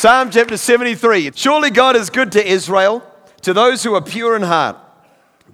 [0.00, 1.32] Psalm chapter 73.
[1.34, 3.02] Surely God is good to Israel,
[3.42, 4.78] to those who are pure in heart.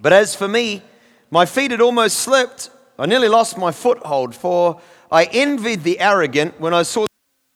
[0.01, 0.83] But as for me,
[1.29, 2.69] my feet had almost slipped.
[2.97, 4.79] I nearly lost my foothold, for
[5.11, 7.07] I envied the arrogant when I saw the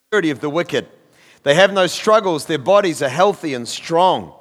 [0.09, 0.85] security of the wicked.
[1.43, 4.33] They have no struggles, their bodies are healthy and strong.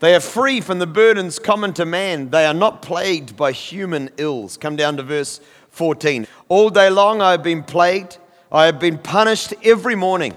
[0.00, 2.30] They are free from the burdens common to man.
[2.30, 4.56] They are not plagued by human ills.
[4.56, 6.26] Come down to verse 14.
[6.48, 8.16] All day long I have been plagued,
[8.50, 10.34] I have been punished every morning.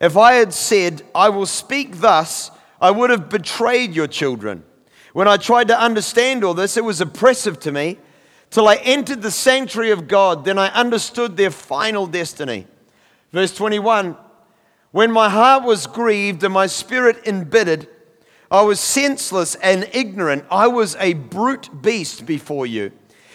[0.00, 2.50] If I had said, I will speak thus,
[2.80, 4.62] I would have betrayed your children.
[5.12, 7.98] When I tried to understand all this, it was oppressive to me.
[8.50, 12.66] Till I entered the sanctuary of God, then I understood their final destiny.
[13.32, 14.16] Verse 21
[14.92, 17.88] When my heart was grieved and my spirit embittered,
[18.50, 20.44] I was senseless and ignorant.
[20.50, 22.92] I was a brute beast before you.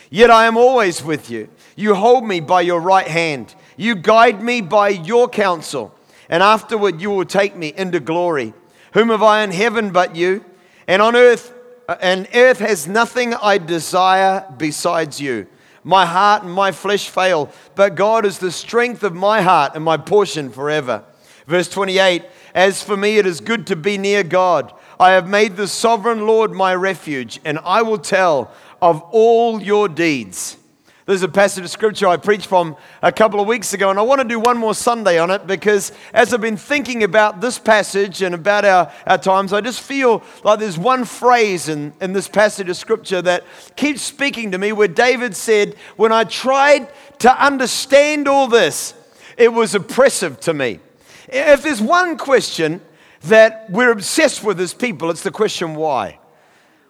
[0.10, 1.50] Yet I am always with you.
[1.76, 3.54] You hold me by your right hand.
[3.78, 5.96] You guide me by your counsel.
[6.30, 8.54] And afterward you will take me into glory.
[8.94, 10.46] Whom have I in heaven but you?
[10.88, 11.54] And on earth,
[11.88, 15.48] uh, and earth has nothing I desire besides you.
[15.84, 19.84] My heart and my flesh fail, but God is the strength of my heart and
[19.84, 21.04] my portion forever.
[21.46, 24.74] Verse 28 As for me, it is good to be near God.
[25.00, 29.90] I have made the sovereign Lord my refuge, and I will tell of all your
[29.90, 30.58] deeds.
[31.06, 34.02] There's a passage of scripture I preached from a couple of weeks ago, and I
[34.04, 37.60] want to do one more Sunday on it because as I've been thinking about this
[37.60, 42.14] passage and about our, our times, I just feel like there's one phrase in, in
[42.14, 43.44] this passage of scripture that
[43.76, 46.88] keeps speaking to me where David said, When I tried
[47.20, 48.94] to understand all this,
[49.38, 50.80] it was oppressive to me.
[51.28, 52.80] If there's one question
[53.24, 56.20] that we're obsessed with as people, it's the question why.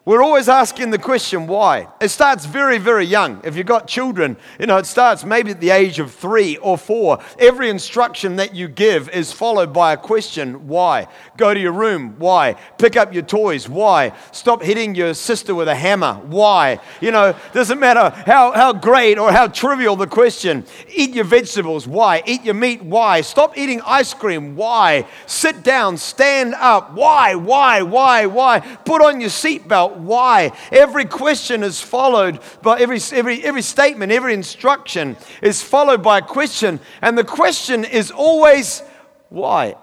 [0.05, 1.87] We're always asking the question why.
[2.01, 3.39] It starts very, very young.
[3.45, 6.77] If you've got children, you know, it starts maybe at the age of three or
[6.77, 7.19] four.
[7.39, 11.07] Every instruction that you give is followed by a question why?
[11.37, 12.57] Go to your room, why?
[12.77, 14.11] Pick up your toys, why?
[14.33, 16.81] Stop hitting your sister with a hammer, why?
[16.99, 20.65] You know, doesn't matter how, how great or how trivial the question.
[20.93, 22.23] Eat your vegetables, why?
[22.25, 23.21] Eat your meat, why?
[23.21, 25.08] Stop eating ice cream, why?
[25.27, 27.36] Sit down, stand up, why?
[27.36, 27.83] Why?
[27.83, 28.25] Why?
[28.25, 28.59] Why?
[28.59, 30.52] Put on your seatbelt why.
[30.71, 36.21] Every question is followed by every, every, every statement, every instruction is followed by a
[36.21, 36.80] question.
[37.02, 38.81] And the question is always
[39.30, 39.76] why.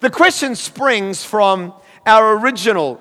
[0.00, 3.00] The question springs from our original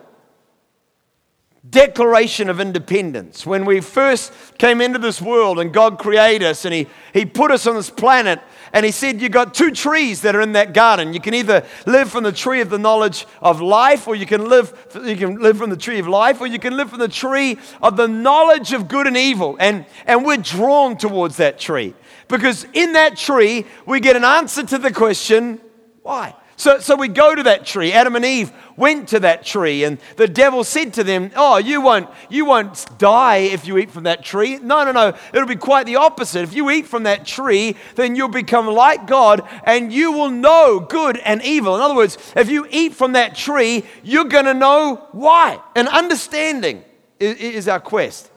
[1.70, 3.46] declaration of independence.
[3.46, 7.52] When we first came into this world and God created us and He, he put
[7.52, 8.40] us on this planet
[8.74, 11.14] and He said, You've got two trees that are in that garden.
[11.14, 14.50] You can either live from the tree of the knowledge of life, or you can
[14.50, 14.74] live,
[15.06, 17.60] you can live from the tree of life, or you can live from the tree
[17.82, 19.56] of the knowledge of good and evil.
[19.60, 21.94] And, and we're drawn towards that tree
[22.28, 25.62] because in that tree we get an answer to the question,
[26.02, 26.34] Why?
[26.62, 27.92] So, so we go to that tree.
[27.92, 31.82] Adam and Eve went to that tree, and the devil said to them, Oh, you
[31.82, 34.60] won't, you won't die if you eat from that tree.
[34.60, 35.18] No, no, no.
[35.34, 36.44] It'll be quite the opposite.
[36.44, 40.80] If you eat from that tree, then you'll become like God and you will know
[40.80, 41.74] good and evil.
[41.74, 45.60] In other words, if you eat from that tree, you're going to know why.
[45.76, 46.84] And understanding
[47.20, 48.31] is, is our quest.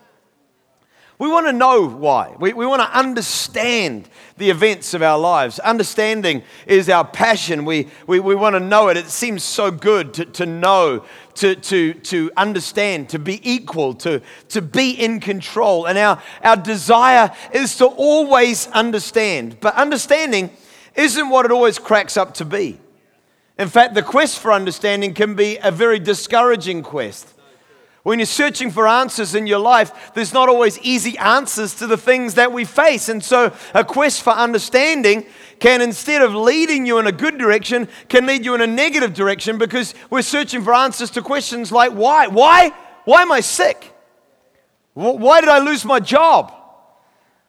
[1.19, 2.35] We want to know why.
[2.41, 5.61] We, we want to understand the events of our lives.
[5.61, 7.65] Understanding is our passion.
[7.65, 8.97] We, we, we want to know it.
[8.97, 11.05] It seems so good to, to know,
[11.35, 15.87] to, to, to understand, to be equal, to, to be in control.
[15.87, 19.61] And our, our desire is to always understand.
[19.61, 20.51] But understanding
[20.97, 22.81] isn't what it always cracks up to be.
[23.57, 27.34] In fact, the quest for understanding can be a very discouraging quest.
[28.05, 31.97] When you're searching for answers in your life, there's not always easy answers to the
[31.97, 33.09] things that we face.
[33.09, 35.25] And so, a quest for understanding
[35.59, 39.15] can, instead of leading you in a good direction, can lead you in a negative
[39.15, 42.27] direction because we're searching for answers to questions like why?
[42.27, 42.75] Why?
[43.07, 43.91] Why am I sick?
[44.93, 46.53] Why did I lose my job?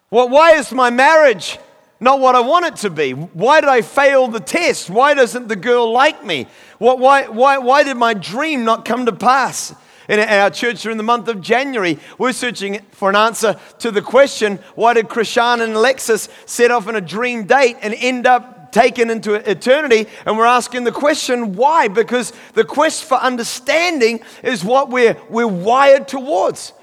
[0.10, 1.60] Why is my marriage
[2.00, 3.12] not what I want it to be?
[3.12, 4.90] Why did I fail the test?
[4.90, 6.48] Why doesn't the girl like me?
[6.78, 9.76] Why, why, why did my dream not come to pass?
[10.08, 14.02] In our church during the month of January, we're searching for an answer to the
[14.02, 18.72] question why did Krishan and Alexis set off on a dream date and end up
[18.72, 20.08] taken into eternity?
[20.26, 21.88] And we're asking the question why?
[21.88, 26.74] Because the quest for understanding is what we're, we're wired towards.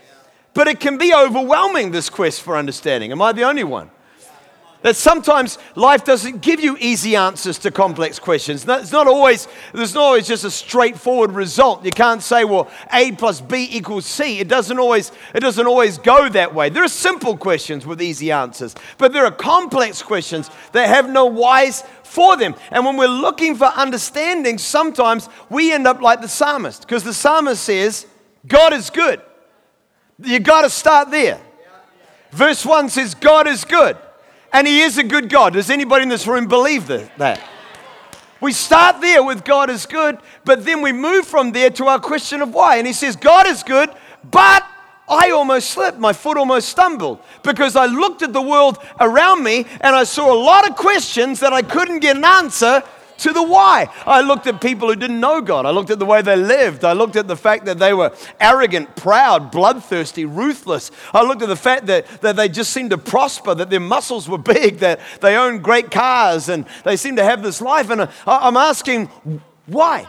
[0.54, 3.12] But it can be overwhelming, this quest for understanding.
[3.12, 3.90] Am I the only one?
[4.82, 8.64] That sometimes life doesn't give you easy answers to complex questions.
[8.68, 11.84] It's not always, there's not always just a straightforward result.
[11.84, 14.40] You can't say, well, A plus B equals C.
[14.40, 16.68] It doesn't always, it doesn't always go that way.
[16.68, 21.26] There are simple questions with easy answers, but there are complex questions that have no
[21.26, 22.54] whys for them.
[22.70, 27.14] And when we're looking for understanding, sometimes we end up like the psalmist, because the
[27.14, 28.06] psalmist says,
[28.46, 29.22] God is good.
[30.22, 31.40] You got to start there.
[32.32, 33.96] Verse 1 says, God is good.
[34.52, 35.54] And He is a good God.
[35.54, 37.40] Does anybody in this room believe that?
[38.40, 42.00] We start there with God is good, but then we move from there to our
[42.00, 42.76] question of why.
[42.76, 43.90] And He says, God is good,
[44.30, 44.66] but
[45.08, 45.98] I almost slipped.
[45.98, 50.32] My foot almost stumbled because I looked at the world around me and I saw
[50.32, 52.82] a lot of questions that I couldn't get an answer
[53.22, 53.88] to the why.
[54.06, 55.66] I looked at people who didn't know God.
[55.66, 56.84] I looked at the way they lived.
[56.84, 60.90] I looked at the fact that they were arrogant, proud, bloodthirsty, ruthless.
[61.12, 64.28] I looked at the fact that, that they just seemed to prosper, that their muscles
[64.28, 67.90] were big, that they owned great cars, and they seemed to have this life.
[67.90, 69.06] And I'm asking,
[69.66, 70.06] why?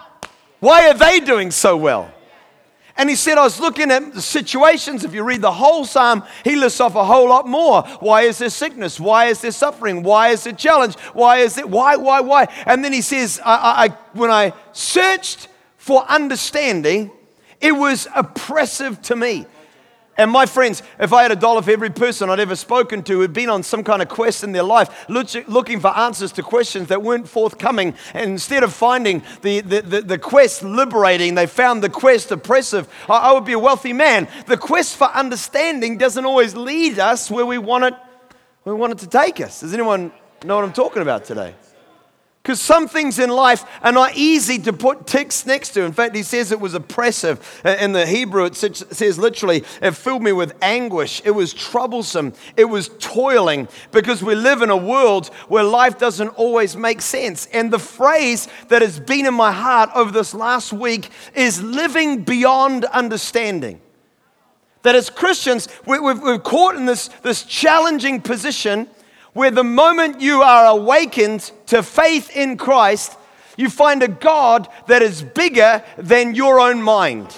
[0.59, 2.11] Why are they doing so well?
[2.95, 5.03] And he said, I was looking at the situations.
[5.03, 7.81] If you read the whole psalm, he lists off a whole lot more.
[7.99, 8.99] Why is there sickness?
[8.99, 10.03] Why is there suffering?
[10.03, 10.95] Why is there challenge?
[11.13, 11.67] Why is it?
[11.67, 12.47] Why, why, why?
[12.67, 15.47] And then he says, I, I, when I searched
[15.77, 17.11] for understanding,
[17.59, 19.47] it was oppressive to me.
[20.15, 23.13] And my friends, if I had a dollar for every person I'd ever spoken to
[23.13, 26.89] who'd been on some kind of quest in their life, looking for answers to questions
[26.89, 31.81] that weren't forthcoming, and instead of finding the, the, the, the quest liberating, they found
[31.81, 34.27] the quest oppressive, I, I would be a wealthy man.
[34.45, 37.95] The quest for understanding doesn't always lead us where we want it,
[38.63, 39.61] where we want it to take us.
[39.61, 40.11] Does anyone
[40.45, 41.55] know what I'm talking about today?
[42.43, 45.83] Because some things in life are not easy to put ticks next to.
[45.83, 47.61] In fact, he says it was oppressive.
[47.63, 51.21] In the Hebrew, it says literally, it filled me with anguish.
[51.23, 52.33] It was troublesome.
[52.57, 57.45] It was toiling because we live in a world where life doesn't always make sense.
[57.53, 62.23] And the phrase that has been in my heart over this last week is living
[62.25, 63.79] beyond understanding.
[64.81, 68.89] That as Christians, we're caught in this, this challenging position
[69.33, 73.17] where the moment you are awakened to faith in Christ,
[73.57, 77.35] you find a God that is bigger than your own mind.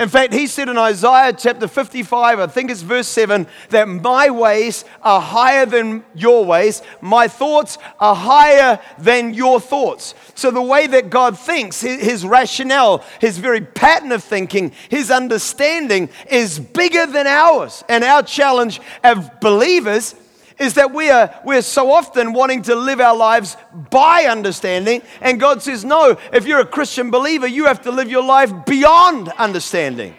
[0.00, 4.30] In fact, he said in Isaiah chapter 55, I think it's verse 7, that my
[4.30, 10.14] ways are higher than your ways, my thoughts are higher than your thoughts.
[10.36, 16.10] So, the way that God thinks, his rationale, his very pattern of thinking, his understanding
[16.30, 17.82] is bigger than ours.
[17.88, 20.14] And our challenge as believers
[20.58, 23.56] is that we are we're so often wanting to live our lives
[23.90, 25.02] by understanding.
[25.20, 28.52] And God says no if you're a Christian believer you have to live your life
[28.66, 30.14] beyond understanding.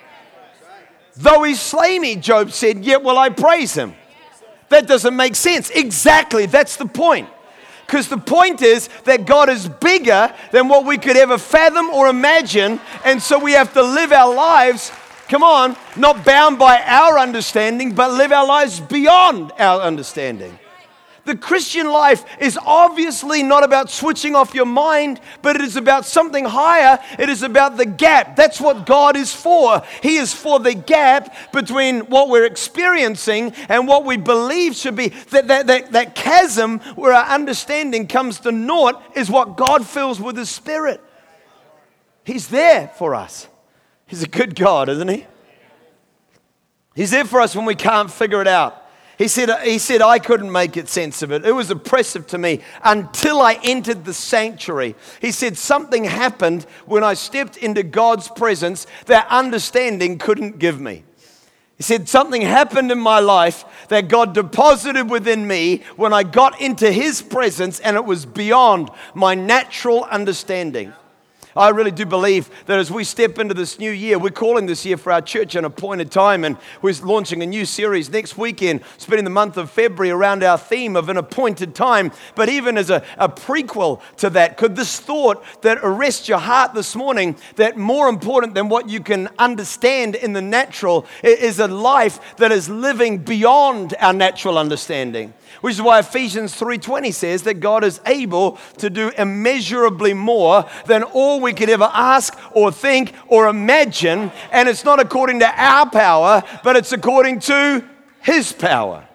[1.15, 3.95] Though he slay me Job said yet will I praise him.
[4.69, 5.69] That doesn't make sense.
[5.71, 6.45] Exactly.
[6.45, 7.27] That's the point.
[7.86, 12.07] Because the point is that God is bigger than what we could ever fathom or
[12.07, 12.80] imagine.
[13.03, 14.91] And so we have to live our lives
[15.29, 20.59] come on, not bound by our understanding, but live our lives beyond our understanding.
[21.25, 26.05] The Christian life is obviously not about switching off your mind, but it is about
[26.05, 26.97] something higher.
[27.19, 28.35] It is about the gap.
[28.35, 29.83] That's what God is for.
[30.01, 35.09] He is for the gap between what we're experiencing and what we believe should be.
[35.09, 40.19] That, that, that, that chasm where our understanding comes to naught is what God fills
[40.19, 40.99] with His Spirit.
[42.23, 43.47] He's there for us.
[44.09, 45.25] He's a good God, isn't he?
[46.95, 48.88] He's there for us when we can't figure it out.
[49.19, 51.45] He said, he said, I couldn't make it sense of it.
[51.45, 54.95] It was oppressive to me until I entered the sanctuary.
[55.21, 61.03] He said, Something happened when I stepped into God's presence that understanding couldn't give me.
[61.77, 66.60] He said, Something happened in my life that God deposited within me when I got
[66.60, 70.93] into His presence, and it was beyond my natural understanding.
[71.56, 74.86] I really do believe that as we step into this new year, we're calling this
[74.86, 78.82] year for our church an appointed time, and we're launching a new series next weekend,
[78.98, 82.12] spending the month of February around our theme of an appointed time.
[82.36, 86.75] But even as a, a prequel to that, could this thought that arrests your heart
[86.75, 91.68] this morning that more important than what you can understand in the natural is a
[91.68, 95.34] life that is living beyond our natural understanding?
[95.62, 101.04] Which is why Ephesians 3:20 says that God is able to do immeasurably more than
[101.04, 105.89] all we could ever ask or think or imagine, and it's not according to our
[105.89, 107.84] power, but it's according to
[108.22, 109.09] his power.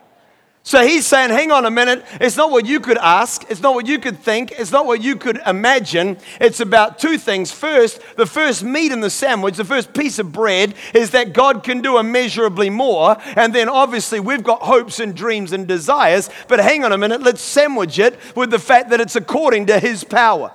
[0.66, 3.74] So he's saying, hang on a minute, it's not what you could ask, it's not
[3.74, 6.16] what you could think, it's not what you could imagine.
[6.40, 7.52] It's about two things.
[7.52, 11.64] First, the first meat in the sandwich, the first piece of bread, is that God
[11.64, 13.18] can do immeasurably more.
[13.36, 16.30] And then obviously we've got hopes and dreams and desires.
[16.48, 19.78] But hang on a minute, let's sandwich it with the fact that it's according to
[19.78, 20.50] his power.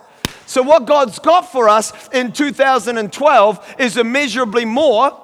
[0.47, 5.23] So, what God's got for us in 2012 is immeasurably more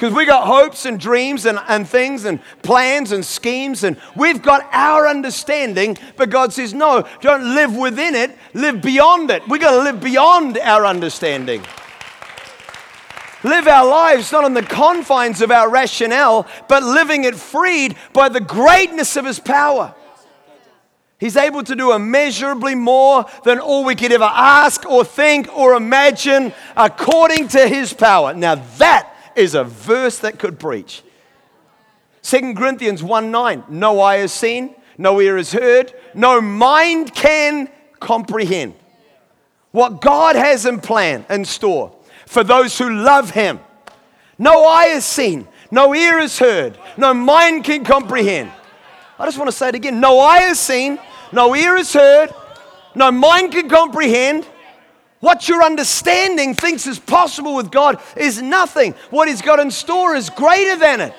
[0.00, 4.40] because we got hopes and dreams and, and things and plans and schemes, and we've
[4.40, 5.94] got our understanding.
[6.16, 9.46] But God says, no, don't live within it, live beyond it.
[9.46, 11.62] we got to live beyond our understanding.
[13.44, 18.30] Live our lives not on the confines of our rationale, but living it freed by
[18.30, 19.94] the greatness of His power.
[21.18, 25.74] He's able to do immeasurably more than all we could ever ask or think or
[25.74, 28.32] imagine according to His power.
[28.32, 29.09] Now, that
[29.40, 31.02] is a verse that could preach.
[32.22, 37.68] 2 Corinthians 1 9, no eye has seen, no ear has heard, no mind can
[37.98, 38.74] comprehend
[39.72, 41.94] what God has in plan and store
[42.26, 43.60] for those who love Him.
[44.38, 48.50] No eye has seen, no ear has heard, no mind can comprehend.
[49.18, 50.98] I just want to say it again no eye has seen,
[51.32, 52.34] no ear has heard,
[52.94, 54.46] no mind can comprehend
[55.20, 58.94] what your understanding thinks is possible with God is nothing.
[59.10, 61.14] What He's got in store is greater than it.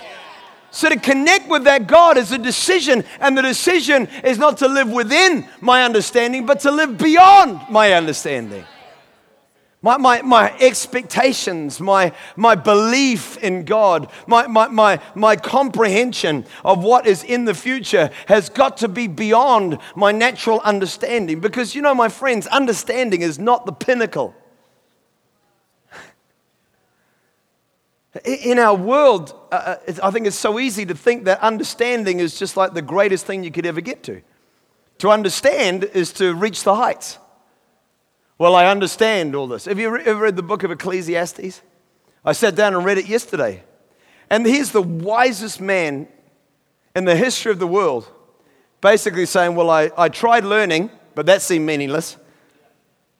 [0.71, 4.67] So to connect with that God is a decision, and the decision is not to
[4.67, 8.63] live within my understanding, but to live beyond my understanding.
[9.83, 16.83] My, my, my expectations, my, my belief in God, my, my, my, my comprehension of
[16.83, 21.39] what is in the future has got to be beyond my natural understanding.
[21.39, 24.35] Because, you know, my friends, understanding is not the pinnacle.
[28.23, 32.37] In our world, uh, uh I think it's so easy to think that understanding is
[32.37, 34.21] just like the greatest thing you could ever get to.
[34.99, 37.17] To understand is to reach the heights.
[38.41, 39.65] Well, I understand all this.
[39.65, 41.61] Have you ever read the book of Ecclesiastes?
[42.25, 43.61] I sat down and read it yesterday.
[44.31, 46.07] And here's the wisest man
[46.95, 48.09] in the history of the world
[48.81, 52.17] basically saying, Well, I, I tried learning, but that seemed meaningless.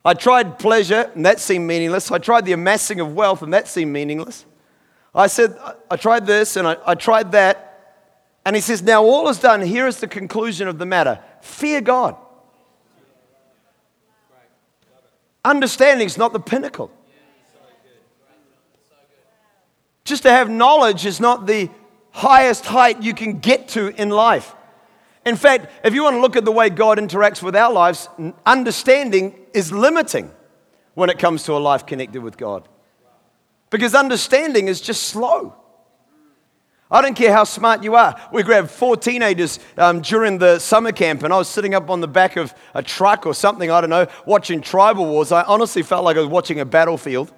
[0.03, 2.11] I tried pleasure, and that seemed meaningless.
[2.11, 4.43] I tried the amassing of wealth, and that seemed meaningless.
[5.13, 5.55] I said,
[5.91, 8.07] I tried this and I, I tried that.
[8.43, 9.61] And he says, Now all is done.
[9.61, 12.15] Here is the conclusion of the matter fear God.
[15.43, 16.91] Understanding is not the pinnacle.
[20.03, 21.69] Just to have knowledge is not the
[22.11, 24.53] highest height you can get to in life.
[25.25, 28.09] In fact, if you want to look at the way God interacts with our lives,
[28.45, 30.31] understanding is limiting
[30.95, 32.67] when it comes to a life connected with God.
[33.69, 35.55] Because understanding is just slow.
[36.91, 38.19] I don't care how smart you are.
[38.33, 42.01] We grabbed four teenagers um, during the summer camp, and I was sitting up on
[42.01, 45.31] the back of a truck or something, I don't know, watching tribal wars.
[45.31, 47.31] I honestly felt like I was watching a battlefield.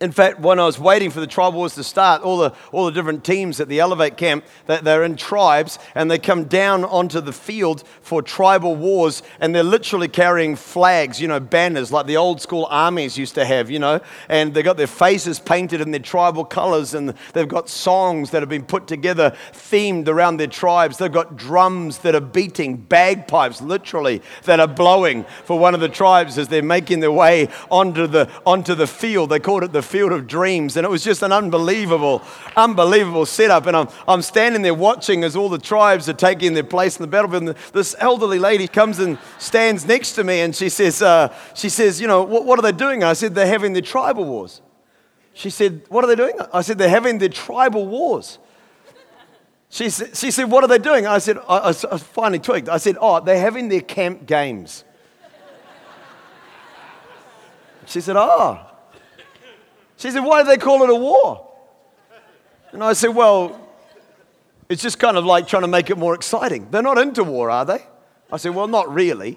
[0.00, 2.86] In fact, when I was waiting for the tribal wars to start, all the, all
[2.86, 7.20] the different teams at the Elevate camp, they're in tribes and they come down onto
[7.20, 12.16] the field for tribal wars and they're literally carrying flags, you know, banners like the
[12.16, 15.90] old school armies used to have, you know, and they've got their faces painted in
[15.90, 20.46] their tribal colors and they've got songs that have been put together themed around their
[20.46, 20.96] tribes.
[20.96, 25.90] They've got drums that are beating, bagpipes literally that are blowing for one of the
[25.90, 29.28] tribes as they're making their way onto the, onto the field.
[29.28, 30.76] They called it the field of dreams.
[30.76, 32.22] And it was just an unbelievable,
[32.56, 33.66] unbelievable setup.
[33.66, 37.02] And I'm, I'm standing there watching as all the tribes are taking their place in
[37.02, 37.42] the battlefield.
[37.42, 41.68] And this elderly lady comes and stands next to me and she says, uh, she
[41.68, 43.02] says you know, what, what are they doing?
[43.02, 44.62] And I said, they're having their tribal wars.
[45.34, 46.38] She said, what are they doing?
[46.52, 48.38] I said, they're having their tribal wars.
[49.72, 51.06] She said, she said, What are they doing?
[51.06, 52.68] I said, I, I, finally tweaked.
[52.68, 54.82] I said, Oh, they're having their camp games.
[57.86, 58.69] She said, Oh.
[60.00, 61.46] She said, Why do they call it a war?
[62.72, 63.60] And I said, Well,
[64.70, 66.68] it's just kind of like trying to make it more exciting.
[66.70, 67.84] They're not into war, are they?
[68.32, 69.36] I said, Well, not really.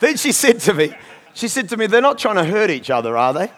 [0.00, 0.92] then she said to me,
[1.32, 3.52] She said to me, They're not trying to hurt each other, are they?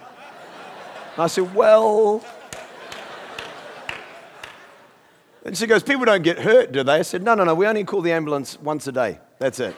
[1.14, 2.23] And I said, Well,
[5.42, 6.97] and she goes, People don't get hurt, do they?
[6.97, 9.21] I said, No, no, no, we only call the ambulance once a day.
[9.38, 9.75] That's it.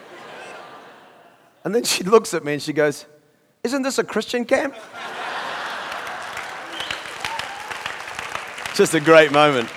[1.63, 3.05] And then she looks at me and she goes,
[3.65, 4.75] isn't this a Christian camp?
[8.75, 9.67] Just a great moment.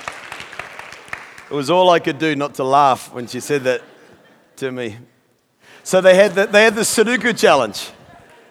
[1.51, 3.81] It was all I could do not to laugh when she said that
[4.57, 4.99] to me.
[5.85, 7.89] So they had the, they had the Sudoku challenge.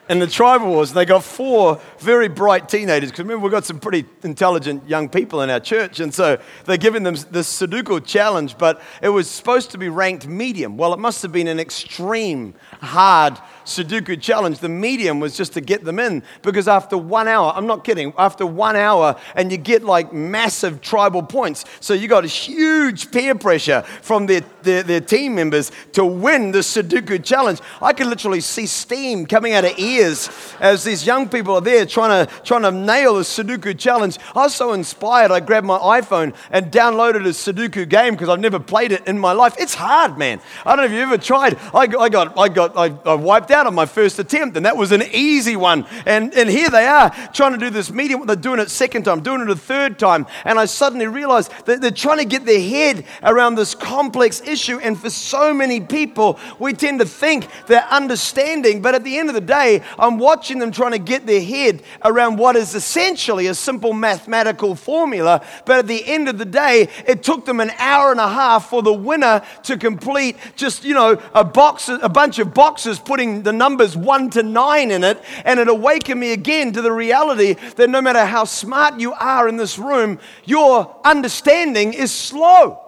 [0.10, 0.90] and the tribal wars.
[0.90, 3.12] and They got four very bright teenagers.
[3.12, 6.00] Because remember, we've got some pretty intelligent young people in our church.
[6.00, 10.26] And so they're giving them this Sudoku challenge, but it was supposed to be ranked
[10.26, 10.78] medium.
[10.78, 14.60] Well, it must have been an extreme, hard Sudoku challenge.
[14.60, 16.24] The medium was just to get them in.
[16.42, 20.82] Because after one hour, I'm not kidding, after one hour, and you get like massive
[20.82, 21.66] tribal points.
[21.82, 26.52] So you got a huge peer pressure from their, their, their team members to win
[26.52, 27.60] the Sudoku challenge.
[27.82, 30.30] I could literally see steam coming out of ears
[30.62, 34.18] as these young people are there trying to, trying to nail the Sudoku challenge.
[34.34, 38.40] I was so inspired, I grabbed my iPhone and downloaded a Sudoku game because I've
[38.40, 39.56] never played it in my life.
[39.60, 40.40] It's hard, man.
[40.66, 41.58] I don't know if you ever tried.
[41.74, 44.66] I got, I got, I, got I, I wiped out on my first attempt, and
[44.66, 45.86] that was an easy one.
[46.06, 48.26] And, and here they are trying to do this medium.
[48.26, 50.28] They're doing it second time, doing it a third time.
[50.46, 54.80] And I suddenly realized that they're trying to get their head around this complex issue.
[54.80, 59.30] And for so many people, we tend to think they're understanding, but at the end
[59.30, 63.48] of the day, I'm watching them trying to get their head around what is essentially
[63.48, 65.44] a simple mathematical formula.
[65.66, 68.70] But at the end of the day, it took them an hour and a half
[68.70, 73.44] for the winner to complete just, you know, a box, a bunch of boxes putting
[73.48, 75.24] the numbers one to nine in it.
[75.46, 79.48] And it awakened me again to the reality that no matter how smart you are
[79.48, 82.82] in this room, your understanding is slow.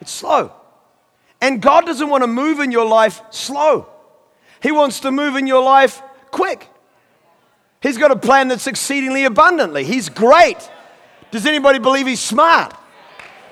[0.00, 0.52] It's slow.
[1.40, 3.88] And God doesn't want to move in your life slow.
[4.60, 6.02] He wants to move in your life
[6.32, 6.68] quick.
[7.80, 9.84] He's got a plan that's exceedingly abundantly.
[9.84, 10.58] He's great.
[11.30, 12.74] Does anybody believe he's smart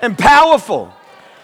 [0.01, 0.93] and powerful?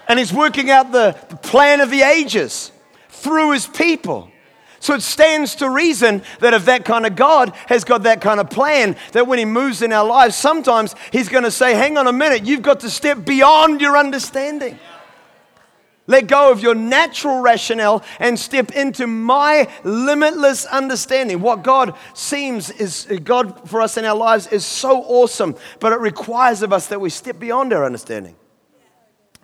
[0.08, 2.72] And he's working out the, plan of the ages
[3.10, 4.32] through his people.
[4.80, 8.40] So it stands to reason that if that kind of God has got that kind
[8.40, 11.98] of plan, that when He moves in our lives, sometimes He's going to say, Hang
[11.98, 14.80] on a minute, you've got to step beyond your understanding.
[16.08, 21.40] Let go of your natural rationale and step into my limitless understanding.
[21.40, 26.00] What God seems is God for us in our lives is so awesome, but it
[26.00, 28.36] requires of us that we step beyond our understanding.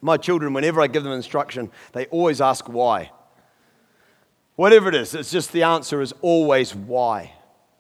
[0.02, 3.12] My children, whenever I give them instruction, they always ask why.
[4.56, 7.34] Whatever it is, it's just the answer is always why.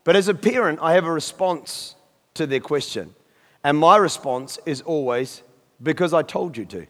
[0.03, 1.96] But as a parent, I have a response
[2.34, 3.15] to their question.
[3.63, 5.41] And my response is always
[5.82, 6.86] because I told you to.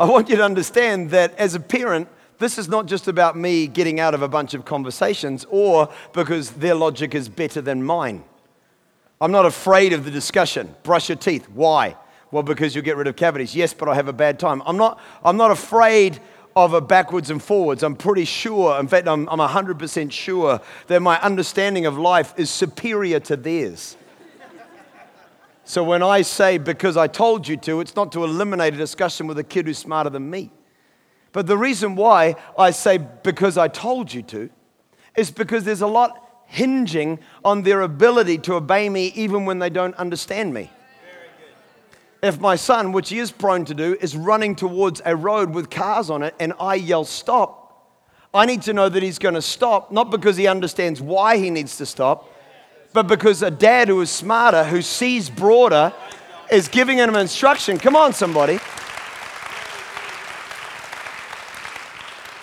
[0.00, 2.08] I want you to understand that as a parent,
[2.38, 6.50] this is not just about me getting out of a bunch of conversations or because
[6.50, 8.24] their logic is better than mine.
[9.20, 10.74] I'm not afraid of the discussion.
[10.82, 11.48] Brush your teeth.
[11.48, 11.96] Why?
[12.32, 13.54] Well, because you'll get rid of cavities.
[13.54, 14.62] Yes, but I have a bad time.
[14.66, 16.18] I'm not, I'm not afraid
[16.56, 17.82] of a backwards and forwards.
[17.82, 22.50] I'm pretty sure, in fact, I'm, I'm 100% sure that my understanding of life is
[22.50, 23.96] superior to theirs.
[25.64, 29.26] So when I say because I told you to, it's not to eliminate a discussion
[29.26, 30.50] with a kid who's smarter than me.
[31.32, 34.50] But the reason why I say because I told you to
[35.16, 39.70] is because there's a lot hinging on their ability to obey me even when they
[39.70, 40.70] don't understand me.
[42.22, 45.70] If my son, which he is prone to do, is running towards a road with
[45.70, 47.58] cars on it and I yell stop,
[48.32, 51.50] I need to know that he's going to stop, not because he understands why he
[51.50, 52.32] needs to stop,
[52.92, 55.92] but because a dad who is smarter, who sees broader,
[56.50, 57.76] is giving him instruction.
[57.78, 58.60] Come on, somebody.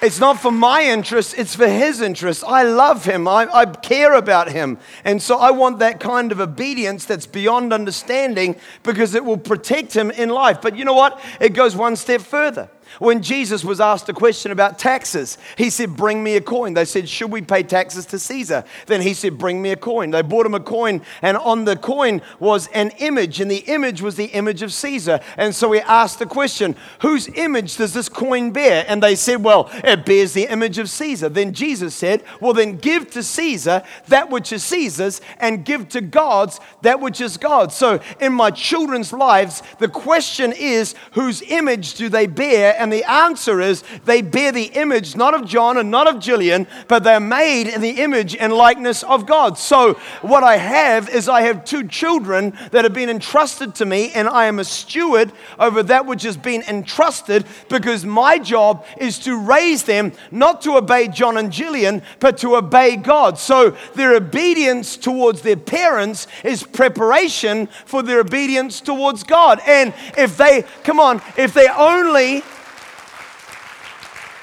[0.01, 2.43] It's not for my interest, it's for his interest.
[2.47, 4.77] I love him, I, I, care about him.
[5.03, 9.93] And so I want that kind of obedience that's beyond understanding because it will protect
[9.93, 10.61] him in life.
[10.61, 11.21] But you know what?
[11.41, 12.69] It goes one step further.
[12.97, 16.73] When Jesus was asked a question about taxes, he said, Bring me a coin.
[16.73, 18.63] They said, Should we pay taxes to Caesar?
[18.87, 20.11] Then he said, Bring me a coin.
[20.11, 24.01] They brought him a coin, and on the coin was an image, and the image
[24.01, 25.19] was the image of Caesar.
[25.37, 28.85] And so he asked the question, Whose image does this coin bear?
[28.87, 31.29] And they said, Well, it bears the image of Caesar.
[31.29, 36.01] Then Jesus said, Well, then give to Caesar that which is Caesar's, and give to
[36.01, 37.75] God's that which is God's.
[37.75, 42.78] So in my children's lives, the question is, Whose image do they bear?
[42.79, 46.65] And the answer is they bear the image not of John and not of Jillian,
[46.87, 49.57] but they're made in the image and likeness of God.
[49.57, 54.11] So what I have is I have two children that have been entrusted to me,
[54.15, 59.19] and I am a steward over that which has been entrusted because my job is
[59.19, 63.37] to raise them not to obey John and Jillian, but to obey God.
[63.37, 69.59] So their obedience towards their parents is preparation for their obedience towards God.
[69.67, 72.43] And if they, come on, if they only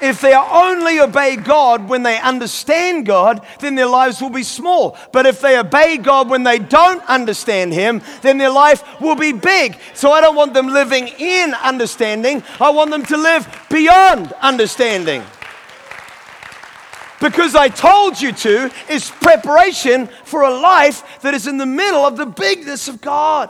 [0.01, 4.97] if they only obey God when they understand God, then their lives will be small.
[5.11, 9.31] But if they obey God when they don't understand Him, then their life will be
[9.31, 9.77] big.
[9.93, 15.23] So I don't want them living in understanding, I want them to live beyond understanding.
[17.19, 22.05] because I told you to is preparation for a life that is in the middle
[22.05, 23.49] of the bigness of God.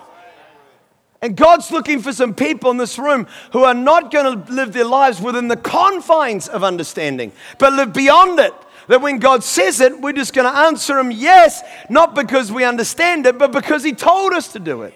[1.27, 4.71] And God's looking for some people in this room who are not going to live
[4.71, 8.53] their lives within the confines of understanding, but live beyond it.
[8.87, 12.63] That when God says it, we're just going to answer Him yes, not because we
[12.63, 14.93] understand it, but because He told us to do it.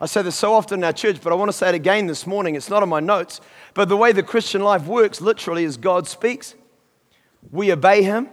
[0.00, 2.08] I say this so often in our church, but I want to say it again
[2.08, 2.56] this morning.
[2.56, 3.40] It's not on my notes,
[3.74, 6.56] but the way the Christian life works literally is God speaks,
[7.52, 8.30] we obey Him,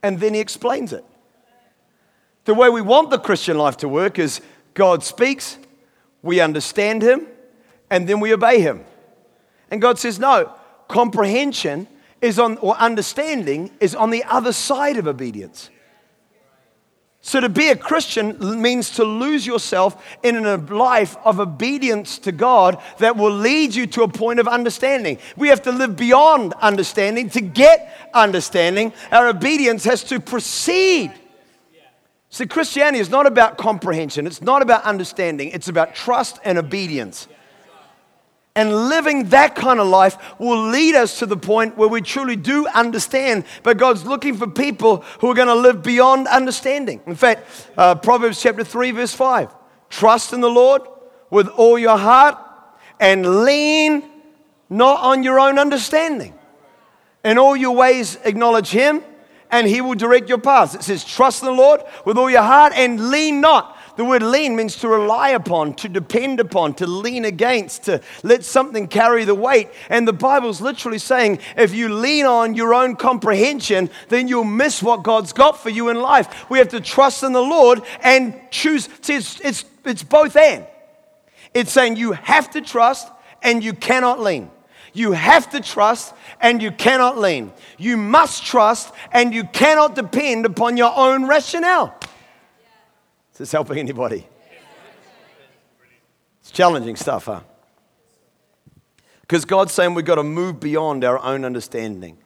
[0.00, 1.04] and then He explains it.
[2.44, 4.40] The way we want the Christian life to work is
[4.76, 5.58] God speaks,
[6.22, 7.26] we understand Him,
[7.90, 8.84] and then we obey Him.
[9.70, 10.52] And God says, no,
[10.86, 11.88] comprehension
[12.20, 15.70] is on, or understanding is on the other side of obedience.
[17.22, 22.30] So, to be a Christian means to lose yourself in a life of obedience to
[22.30, 25.18] God that will lead you to a point of understanding.
[25.36, 28.92] We have to live beyond understanding to get understanding.
[29.10, 31.12] Our obedience has to precede
[32.36, 37.28] See, Christianity is not about comprehension, it's not about understanding, it's about trust and obedience.
[38.54, 42.36] And living that kind of life will lead us to the point where we truly
[42.36, 43.46] do understand.
[43.62, 47.00] But God's looking for people who are going to live beyond understanding.
[47.06, 49.54] In fact, uh, Proverbs chapter 3, verse 5
[49.88, 50.82] Trust in the Lord
[51.30, 52.36] with all your heart
[53.00, 54.10] and lean
[54.68, 56.34] not on your own understanding.
[57.24, 59.02] In all your ways, acknowledge Him
[59.50, 60.74] and he will direct your paths.
[60.74, 63.76] It says, trust the Lord with all your heart and lean not.
[63.96, 68.44] The word lean means to rely upon, to depend upon, to lean against, to let
[68.44, 69.70] something carry the weight.
[69.88, 74.82] And the Bible's literally saying if you lean on your own comprehension, then you'll miss
[74.82, 76.48] what God's got for you in life.
[76.50, 78.88] We have to trust in the Lord and choose.
[79.08, 80.66] It's, it's, it's both and.
[81.54, 83.10] It's saying you have to trust
[83.42, 84.50] and you cannot lean.
[84.96, 87.52] You have to trust and you cannot lean.
[87.76, 91.94] You must trust and you cannot depend upon your own rationale.
[93.32, 94.26] Is this helping anybody?
[96.40, 97.40] It's challenging stuff, huh?
[99.20, 102.16] Because God's saying we've got to move beyond our own understanding.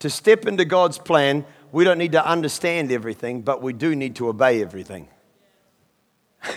[0.00, 4.16] To step into God's plan, we don't need to understand everything, but we do need
[4.16, 5.08] to obey everything.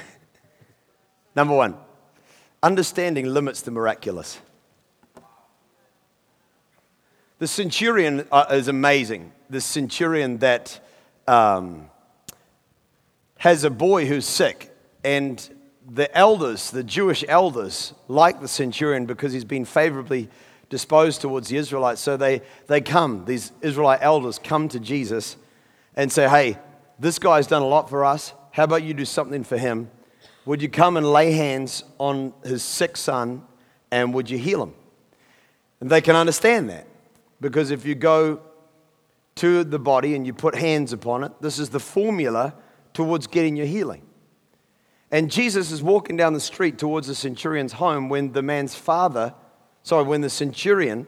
[1.34, 1.78] Number one,
[2.62, 4.42] understanding limits the miraculous.
[7.44, 9.34] The centurion uh, is amazing.
[9.50, 10.80] The centurion that
[11.28, 11.90] um,
[13.38, 15.50] has a boy who's sick, and
[15.86, 20.30] the elders, the Jewish elders, like the centurion because he's been favorably
[20.70, 22.00] disposed towards the Israelites.
[22.00, 25.36] So they, they come, these Israelite elders come to Jesus
[25.98, 26.58] and say, Hey,
[26.98, 28.34] this guy's done a lot for us.
[28.52, 29.92] How about you do something for him?
[30.46, 33.44] Would you come and lay hands on his sick son
[33.92, 34.74] and would you heal him?
[35.82, 36.88] And they can understand that.
[37.44, 38.40] Because if you go
[39.36, 42.56] to the body and you put hands upon it, this is the formula
[42.94, 44.02] towards getting your healing.
[45.12, 49.34] And Jesus is walking down the street towards the centurion's home when the man's father,
[49.84, 51.06] sorry, when the centurion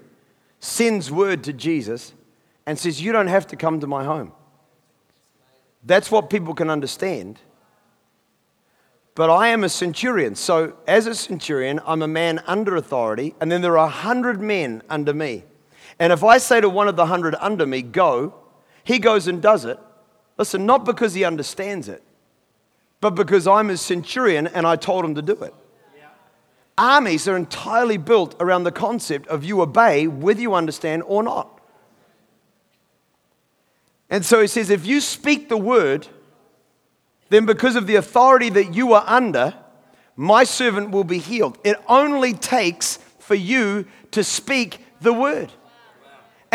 [0.59, 2.13] sends word to Jesus
[2.65, 4.33] and says, You don't have to come to my home.
[5.85, 7.39] That's what people can understand.
[9.15, 10.35] But I am a centurion.
[10.35, 14.41] So, as a centurion, I'm a man under authority, and then there are a hundred
[14.41, 15.45] men under me.
[15.99, 18.33] And if I say to one of the hundred under me, go,
[18.83, 19.79] he goes and does it.
[20.37, 22.03] Listen, not because he understands it,
[22.99, 25.53] but because I'm his centurion and I told him to do it.
[26.77, 31.61] Armies are entirely built around the concept of you obey whether you understand or not.
[34.09, 36.07] And so he says, if you speak the word,
[37.29, 39.53] then because of the authority that you are under,
[40.17, 41.57] my servant will be healed.
[41.63, 45.51] It only takes for you to speak the word.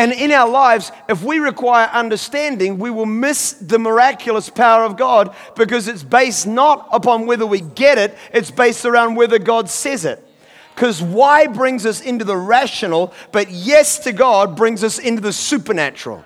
[0.01, 4.97] And in our lives, if we require understanding, we will miss the miraculous power of
[4.97, 9.69] God because it's based not upon whether we get it, it's based around whether God
[9.69, 10.27] says it.
[10.75, 15.35] Because why brings us into the rational, but yes to God brings us into the
[15.35, 16.25] supernatural.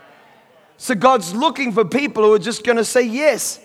[0.77, 3.59] So God's looking for people who are just going to say yes.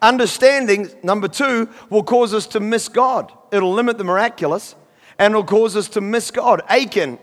[0.00, 3.32] Understanding, number two, will cause us to miss God.
[3.50, 4.76] It'll limit the miraculous
[5.18, 6.62] and it'll cause us to miss God.
[6.68, 7.18] Achan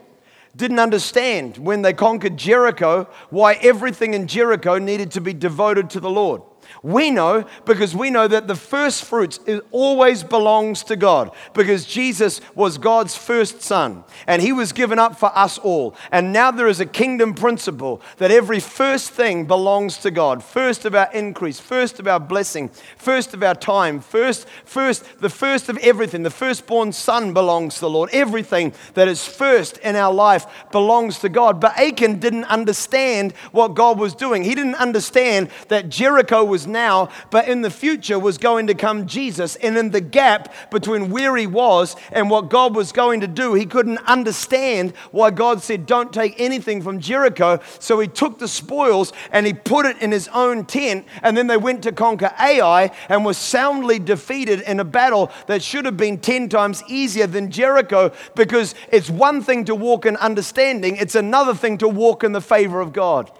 [0.57, 5.99] didn't understand when they conquered Jericho why everything in Jericho needed to be devoted to
[5.99, 6.41] the Lord.
[6.83, 9.39] We know because we know that the first fruits
[9.71, 15.17] always belongs to God because Jesus was God's first son and he was given up
[15.17, 15.95] for us all.
[16.11, 20.43] And now there is a kingdom principle that every first thing belongs to God.
[20.43, 25.29] First of our increase, first of our blessing, first of our time, first first the
[25.29, 26.23] first of everything.
[26.23, 28.09] The firstborn son belongs to the Lord.
[28.11, 31.59] Everything that is first in our life belongs to God.
[31.59, 34.43] But Achan didn't understand what God was doing.
[34.43, 39.05] He didn't understand that Jericho was now, but in the future was going to come
[39.05, 39.55] Jesus.
[39.57, 43.53] And in the gap between where he was and what God was going to do,
[43.53, 47.59] he couldn't understand why God said, Don't take anything from Jericho.
[47.79, 51.05] So he took the spoils and he put it in his own tent.
[51.21, 55.61] And then they went to conquer Ai and was soundly defeated in a battle that
[55.61, 60.15] should have been 10 times easier than Jericho because it's one thing to walk in
[60.17, 63.31] understanding, it's another thing to walk in the favor of God.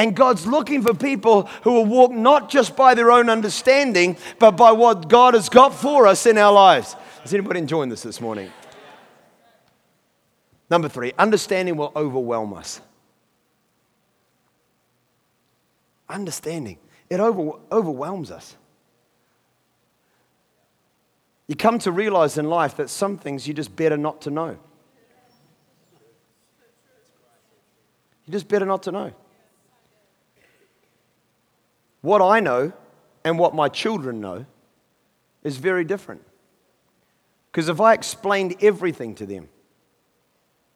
[0.00, 4.52] And God's looking for people who will walk not just by their own understanding, but
[4.52, 6.96] by what God has got for us in our lives.
[7.22, 8.50] Is anybody enjoying this this morning?
[10.70, 12.80] Number three, understanding will overwhelm us.
[16.08, 16.78] Understanding,
[17.10, 18.56] it over, overwhelms us.
[21.46, 24.56] You come to realize in life that some things you just better not to know.
[28.24, 29.12] You just better not to know.
[32.00, 32.72] What I know
[33.24, 34.46] and what my children know
[35.42, 36.22] is very different.
[37.50, 39.48] Because if I explained everything to them,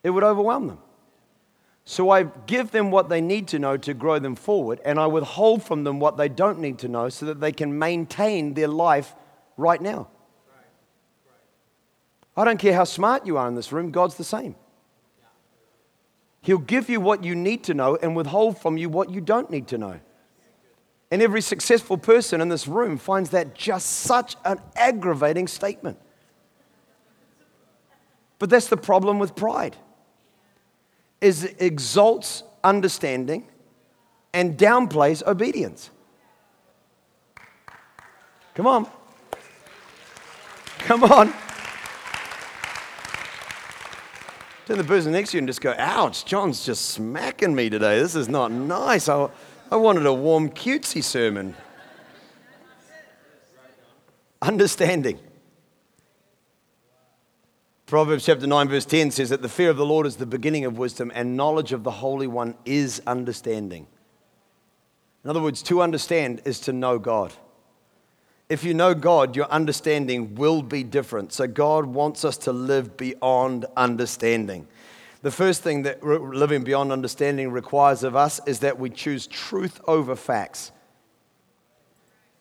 [0.03, 0.79] it would overwhelm them.
[1.87, 5.07] So I give them what they need to know to grow them forward, and I
[5.07, 8.69] withhold from them what they don't need to know so that they can maintain their
[8.69, 9.15] life
[9.57, 10.09] right now.
[12.37, 14.57] I don't care how smart you are in this room, God's the same.
[16.41, 19.51] He'll give you what you need to know and withhold from you what you don't
[19.51, 20.01] need to know.
[21.11, 25.99] And every successful person in this room finds that just such an aggravating statement.
[28.39, 29.77] But that's the problem with pride.
[31.21, 33.47] Is it exalts understanding
[34.35, 35.91] and downplays obedience.
[38.55, 38.87] Come on.
[40.81, 41.33] Come on.
[44.67, 48.01] Turn the person next to you and just go, ouch, John's just smacking me today.
[48.01, 49.09] This is not nice.
[49.09, 49.29] I,
[49.75, 51.57] I wanted a warm, cutesy sermon.
[54.41, 55.19] Understanding.
[57.87, 60.65] Proverbs chapter 9, verse 10 says that the fear of the Lord is the beginning
[60.65, 63.89] of wisdom, and knowledge of the Holy One is understanding.
[65.25, 67.33] In other words, to understand is to know God.
[68.49, 71.33] If you know God, your understanding will be different.
[71.33, 74.69] So, God wants us to live beyond understanding.
[75.25, 79.81] The first thing that living beyond understanding requires of us is that we choose truth
[79.89, 80.71] over facts.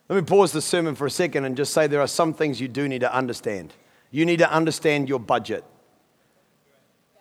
[0.10, 2.60] Let me pause the sermon for a second and just say there are some things
[2.60, 3.74] you do need to understand.
[4.12, 5.63] You need to understand your budget.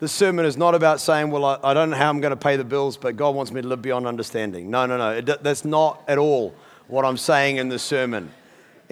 [0.00, 2.56] This sermon is not about saying, Well, I, don't know how I'm going to pay
[2.56, 4.68] the bills, but God wants me to live beyond understanding.
[4.68, 5.20] No, no, no.
[5.20, 6.56] That's not at all
[6.88, 8.32] what I'm saying in the sermon.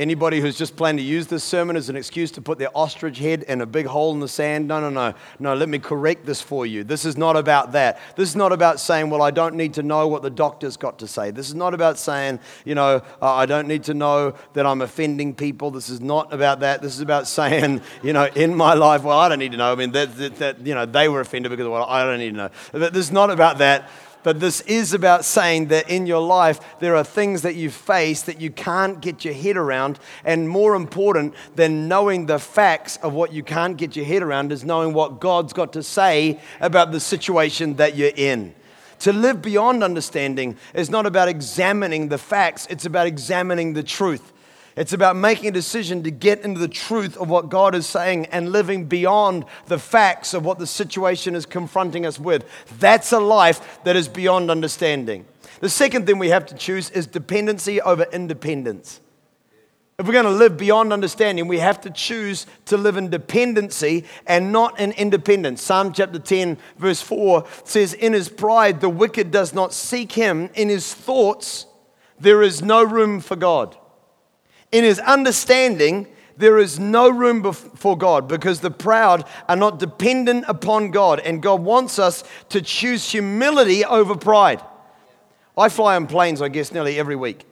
[0.01, 3.19] Anybody who's just planning to use this sermon as an excuse to put their ostrich
[3.19, 5.13] head in a big hole in the sand, no, no, no.
[5.39, 6.85] No, let me correct this for you.
[6.85, 8.01] This is not about that.
[8.17, 11.01] This is not about saying, well, I don't need to know what the doctor's got
[11.01, 11.33] to say.
[11.33, 14.81] This is not about saying, you know, uh, I don't need to know that I'm
[14.81, 15.71] offending people.
[15.71, 16.81] This is not about that.
[16.81, 19.71] This is about saying, you know, in my life, well, I don't need to know.
[19.71, 22.31] I mean, that, that, that you know, they were offended because, well, I don't need
[22.31, 22.37] to
[22.73, 22.89] know.
[22.89, 23.91] This is not about that.
[24.23, 28.23] But this is about saying that in your life, there are things that you face
[28.23, 29.99] that you can't get your head around.
[30.25, 34.53] And more important than knowing the facts of what you can't get your head around
[34.53, 38.55] is knowing what God's got to say about the situation that you're in.
[39.01, 44.33] To live beyond understanding is not about examining the facts, it's about examining the truth.
[44.81, 48.25] It's about making a decision to get into the truth of what God is saying
[48.33, 52.49] and living beyond the facts of what the situation is confronting us with.
[52.79, 55.27] That's a life that is beyond understanding.
[55.61, 59.01] The second thing we have to choose is dependency over independence.
[59.99, 64.07] If we're going to live beyond understanding, we have to choose to live in dependency
[64.27, 65.61] and not in independence.
[65.61, 70.49] Psalm chapter 10, verse 4 says, In his pride, the wicked does not seek him.
[70.55, 71.67] In his thoughts,
[72.19, 73.77] there is no room for God.
[74.73, 76.07] In his understanding,
[76.37, 81.43] there is no room for God because the proud are not dependent upon God, and
[81.43, 84.63] God wants us to choose humility over pride.
[85.57, 87.45] I fly on planes, I guess, nearly every week.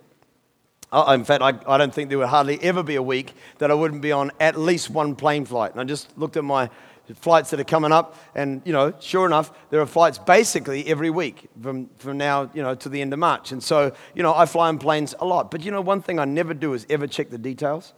[0.91, 3.75] In fact, I, I don't think there would hardly ever be a week that I
[3.75, 5.73] wouldn't be on at least one plane flight.
[5.73, 6.71] And I just looked at my
[7.15, 11.11] flights that are coming up, and you know, sure enough, there are flights basically every
[11.11, 13.53] week from, from now, you know, to the end of March.
[13.53, 15.51] And so, you know, I fly in planes a lot.
[15.51, 17.95] But you know, one thing I never do is ever check the details.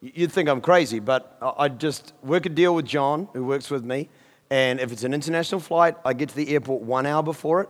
[0.00, 3.84] You'd think I'm crazy, but I just work a deal with John, who works with
[3.84, 4.08] me,
[4.50, 7.68] and if it's an international flight, I get to the airport one hour before it.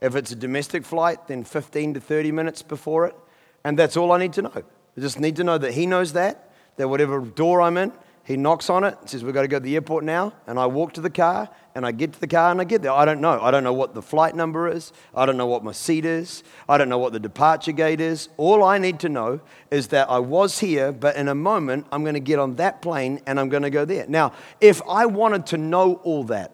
[0.00, 3.16] If it's a domestic flight, then 15 to 30 minutes before it.
[3.64, 4.52] And that's all I need to know.
[4.54, 7.92] I just need to know that he knows that, that whatever door I'm in,
[8.24, 10.32] he knocks on it, says, We've got to go to the airport now.
[10.46, 12.82] And I walk to the car, and I get to the car, and I get
[12.82, 12.92] there.
[12.92, 13.40] I don't know.
[13.40, 14.92] I don't know what the flight number is.
[15.14, 16.42] I don't know what my seat is.
[16.68, 18.28] I don't know what the departure gate is.
[18.36, 22.02] All I need to know is that I was here, but in a moment, I'm
[22.02, 24.06] going to get on that plane and I'm going to go there.
[24.06, 26.52] Now, if I wanted to know all that,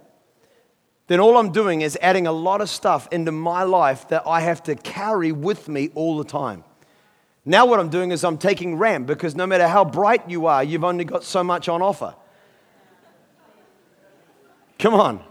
[1.09, 4.40] then all I'm doing is adding a lot of stuff into my life that I
[4.40, 6.64] have to carry with me all the time.
[7.48, 10.64] Now, what I'm doing is I'm taking RAM because no matter how bright you are,
[10.64, 12.14] you've only got so much on offer.
[14.80, 15.24] Come on.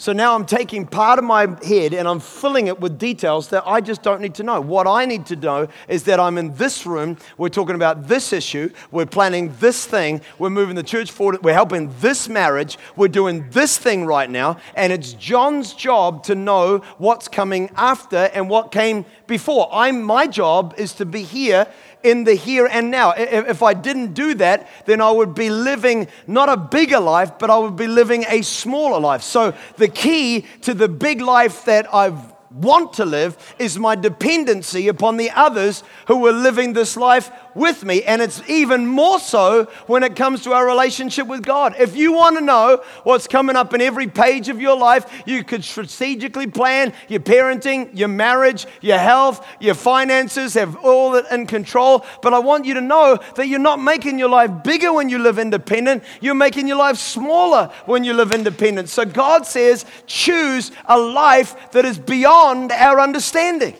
[0.00, 3.64] So now I'm taking part of my head and I'm filling it with details that
[3.66, 4.58] I just don't need to know.
[4.58, 8.32] What I need to know is that I'm in this room, we're talking about this
[8.32, 13.08] issue, we're planning this thing, we're moving the church forward, we're helping this marriage, we're
[13.08, 18.48] doing this thing right now, and it's John's job to know what's coming after and
[18.48, 19.68] what came before.
[19.70, 21.66] I'm my job is to be here
[22.02, 23.12] in the here and now.
[23.16, 27.50] If I didn't do that, then I would be living not a bigger life, but
[27.50, 29.22] I would be living a smaller life.
[29.22, 32.18] So the key to the big life that I've
[32.50, 37.84] want to live is my dependency upon the others who are living this life with
[37.84, 38.02] me.
[38.02, 41.74] And it's even more so when it comes to our relationship with God.
[41.78, 45.44] If you want to know what's coming up in every page of your life, you
[45.44, 51.46] could strategically plan your parenting, your marriage, your health, your finances, have all that in
[51.46, 52.04] control.
[52.22, 55.18] But I want you to know that you're not making your life bigger when you
[55.18, 58.88] live independent, you're making your life smaller when you live independent.
[58.88, 63.74] So God says, choose a life that is beyond our understanding.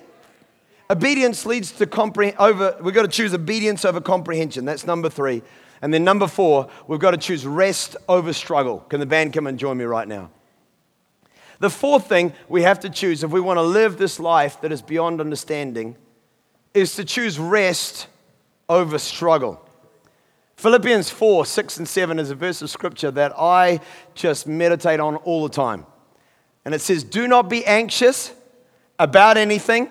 [0.91, 4.65] Obedience leads to comprehend over, we've got to choose obedience over comprehension.
[4.65, 5.41] That's number three.
[5.83, 8.81] And then number four, we've got to choose rest over struggle.
[8.81, 10.31] Can the band come and join me right now?
[11.61, 14.73] The fourth thing we have to choose if we want to live this life that
[14.73, 15.97] is beyond understanding
[16.75, 18.09] is to choose rest
[18.69, 19.65] over struggle.
[20.57, 23.81] Philippians 4, 6, and 7 is a verse of scripture that I
[24.15, 25.87] just meditate on all the time.
[26.65, 28.35] And it says, Do not be anxious
[28.99, 29.89] about anything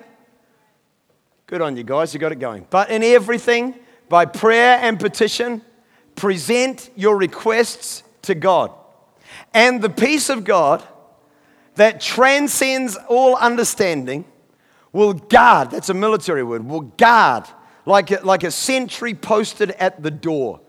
[1.49, 2.67] Good on you guys, you got it going.
[2.69, 3.73] But in everything,
[4.07, 5.63] by prayer and petition,
[6.13, 8.71] present your requests to God.
[9.51, 10.83] And the peace of God
[11.73, 14.25] that transcends all understanding
[14.93, 17.45] will guard, that's a military word, will guard
[17.83, 20.61] like a, like a sentry posted at the door.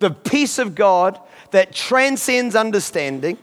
[0.00, 1.20] The peace of God
[1.52, 3.38] that transcends understanding,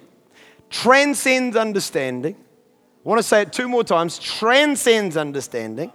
[0.69, 2.35] transcends understanding.
[2.35, 5.93] I want to say it two more times transcends understanding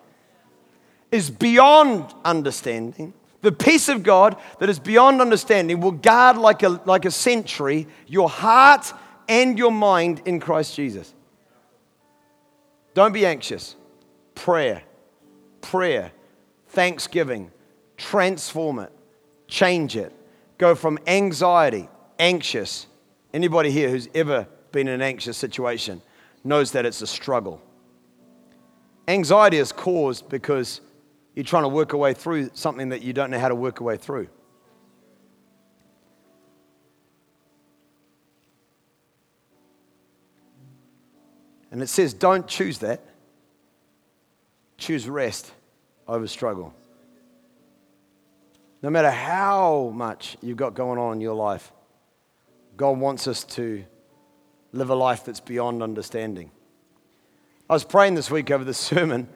[1.16, 3.14] is beyond understanding.
[3.40, 7.86] The peace of God that is beyond understanding will guard like a, like a sentry
[8.06, 8.92] your heart
[9.28, 11.14] and your mind in Christ Jesus.
[12.94, 13.76] Don't be anxious.
[14.34, 14.82] Prayer,
[15.60, 16.12] prayer,
[16.68, 17.50] thanksgiving,
[17.96, 18.92] transform it,
[19.48, 20.12] change it.
[20.58, 22.86] Go from anxiety, anxious.
[23.32, 26.02] Anybody here who's ever been in an anxious situation
[26.44, 27.62] knows that it's a struggle.
[29.08, 30.80] Anxiety is caused because
[31.36, 33.80] you're trying to work a way through something that you don't know how to work
[33.80, 34.26] a way through.
[41.70, 43.02] And it says, don't choose that.
[44.78, 45.52] Choose rest
[46.08, 46.74] over struggle.
[48.80, 51.70] No matter how much you've got going on in your life,
[52.78, 53.84] God wants us to
[54.72, 56.50] live a life that's beyond understanding.
[57.68, 59.28] I was praying this week over the sermon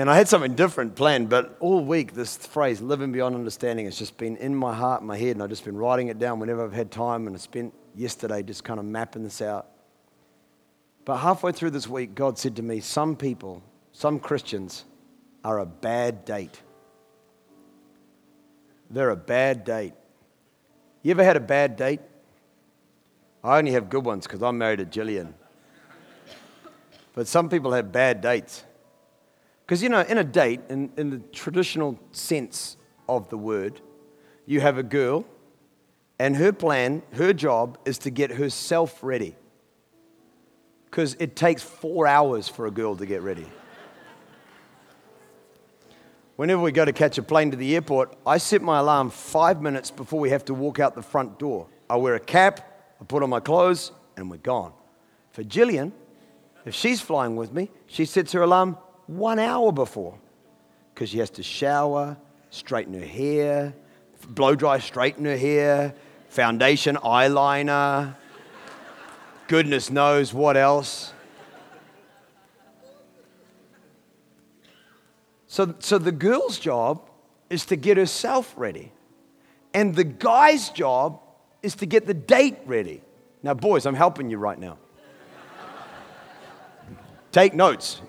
[0.00, 3.98] and I had something different planned, but all week this phrase, living beyond understanding, has
[3.98, 6.40] just been in my heart, and my head, and I've just been writing it down
[6.40, 7.26] whenever I've had time.
[7.26, 9.66] And I spent yesterday just kind of mapping this out.
[11.04, 14.86] But halfway through this week, God said to me, Some people, some Christians,
[15.44, 16.62] are a bad date.
[18.88, 19.92] They're a bad date.
[21.02, 22.00] You ever had a bad date?
[23.44, 25.34] I only have good ones because I'm married to Jillian.
[27.12, 28.64] But some people have bad dates.
[29.70, 32.76] Because, you know, in a date, in, in the traditional sense
[33.08, 33.80] of the word,
[34.44, 35.24] you have a girl,
[36.18, 39.36] and her plan, her job is to get herself ready.
[40.86, 43.46] Because it takes four hours for a girl to get ready.
[46.34, 49.62] whenever we go to catch a plane to the airport, I set my alarm five
[49.62, 51.68] minutes before we have to walk out the front door.
[51.88, 54.72] I wear a cap, I put on my clothes, and we're gone.
[55.30, 55.92] For Jillian,
[56.64, 58.76] if she's flying with me, she sets her alarm
[59.10, 60.16] one hour before
[60.94, 62.16] because she has to shower,
[62.50, 63.74] straighten her hair,
[64.28, 65.94] blow dry, straighten her hair,
[66.28, 68.14] foundation, eyeliner,
[69.48, 71.12] goodness knows what else.
[75.48, 77.10] So, so the girl's job
[77.48, 78.92] is to get herself ready.
[79.74, 81.20] And the guy's job
[81.62, 83.02] is to get the date ready.
[83.42, 84.78] Now, boys, I'm helping you right now.
[87.32, 88.00] Take notes.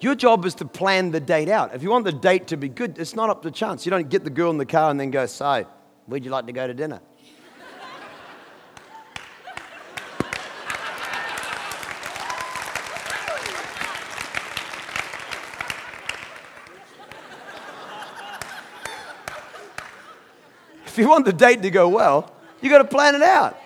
[0.00, 1.74] Your job is to plan the date out.
[1.74, 3.86] If you want the date to be good, it's not up to chance.
[3.86, 5.66] You don't get the girl in the car and then go, So,
[6.04, 7.00] where'd you like to go to dinner?
[20.86, 23.56] if you want the date to go well, you got to plan it out.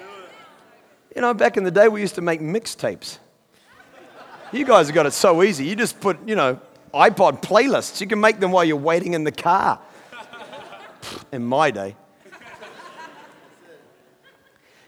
[1.17, 3.19] You know, back in the day, we used to make mixtapes.
[4.53, 5.65] You guys have got it so easy.
[5.65, 6.61] You just put, you know,
[6.93, 8.01] iPod playlists.
[8.01, 9.81] You can make them while you're waiting in the car.
[11.33, 11.95] In my day.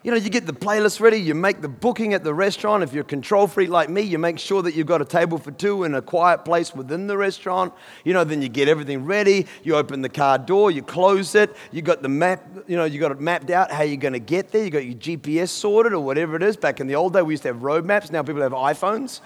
[0.05, 2.83] You know, you get the playlist ready, you make the booking at the restaurant.
[2.83, 5.53] If you're control freak like me, you make sure that you've got a table for
[5.53, 7.73] two in a quiet place within the restaurant.
[8.05, 11.55] You know, then you get everything ready, you open the car door, you close it,
[11.71, 14.19] you got the map, you know, you got it mapped out how you're going to
[14.19, 16.57] get there, you got your GPS sorted or whatever it is.
[16.57, 19.21] Back in the old day, we used to have road maps, now people have iPhones.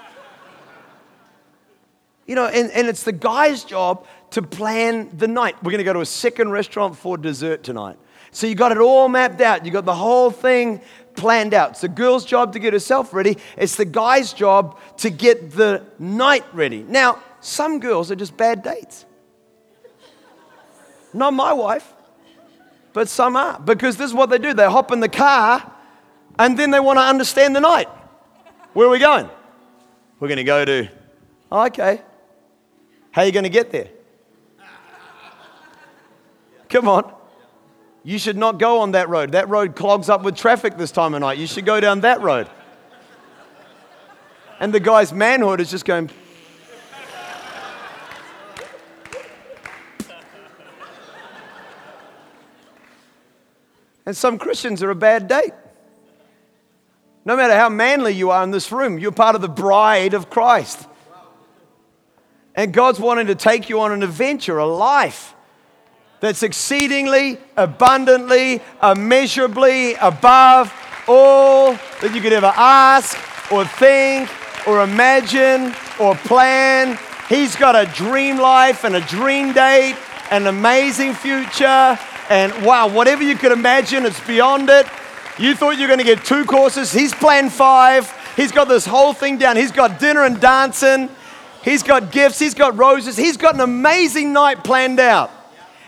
[2.27, 5.57] You know, and, and it's the guy's job to plan the night.
[5.63, 7.97] We're going to go to a second restaurant for dessert tonight.
[8.33, 9.65] So you got it all mapped out.
[9.65, 10.83] You got the whole thing
[11.15, 11.71] planned out.
[11.71, 13.39] It's the girl's job to get herself ready.
[13.57, 16.83] It's the guy's job to get the night ready.
[16.83, 19.07] Now, some girls are just bad dates.
[21.15, 21.95] Not my wife,
[22.93, 23.59] but some are.
[23.59, 25.73] Because this is what they do they hop in the car
[26.39, 27.89] and then they want to understand the night.
[28.75, 29.31] Where are we going?
[30.21, 30.89] We're going to go to,
[31.51, 32.03] oh, okay.
[33.17, 33.89] How are you going to get there?
[36.69, 37.15] Come on.
[38.05, 39.33] You should not go on that road.
[39.33, 41.39] That road clogs up with traffic this time of night.
[41.39, 42.47] You should go down that road.
[44.61, 46.11] And the guy's manhood is just going.
[54.05, 55.55] And some Christians are a bad date.
[57.25, 60.29] No matter how manly you are in this room, you're part of the bride of
[60.29, 60.87] Christ.
[62.57, 65.35] And God's wanting to take you on an adventure, a life
[66.21, 70.73] that's exceedingly, abundantly, immeasurably above
[71.07, 73.19] all that you could ever ask
[73.53, 74.31] or think
[74.67, 76.99] or imagine or plan.
[77.29, 79.97] He's got a dream life and a dream date,
[80.31, 81.99] an amazing future,
[82.31, 84.87] and wow, whatever you could imagine, it's beyond it.
[85.39, 88.13] You thought you were going to get two courses, he's planned five.
[88.37, 89.57] He's got this whole thing down.
[89.57, 91.09] He's got dinner and dancing.
[91.67, 92.39] He's got gifts.
[92.39, 93.17] He's got roses.
[93.17, 95.33] He's got an amazing night planned out.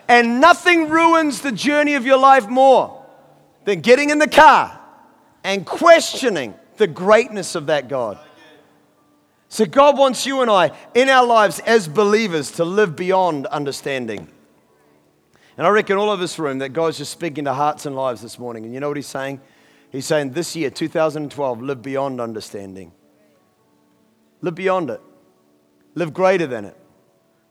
[0.08, 3.06] And nothing ruins the journey of your life more
[3.64, 4.76] than getting in the car
[5.44, 8.18] and questioning the greatness of that God.
[9.48, 14.26] So, God wants you and I in our lives as believers to live beyond understanding.
[15.56, 18.20] And I reckon all of this room that God's just speaking to hearts and lives
[18.20, 18.64] this morning.
[18.64, 19.40] And you know what He's saying?
[19.92, 22.90] He's saying this year, 2012, live beyond understanding.
[24.42, 25.00] Live beyond it.
[25.99, 26.76] Live greater than it.